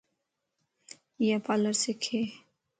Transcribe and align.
ايا 1.21 1.37
پالر 1.45 1.71
سکي 1.83 2.19